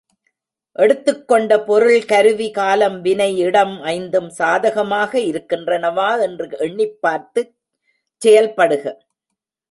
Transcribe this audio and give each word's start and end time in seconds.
எடுத்துக்கொண்ட 0.73 1.63
பொருள், 1.63 2.05
கருவி, 2.05 2.51
காலம், 2.51 3.01
வினை, 3.01 3.37
இடம் 3.37 3.81
ஐந்தும் 3.81 4.29
சாதகமாக 4.29 5.19
இருக்கின்றனவா 5.19 6.21
என்று 6.21 6.49
எண்ணிப் 6.57 7.01
பார்த்துச் 7.01 7.55
செயல்படுக. 8.25 8.93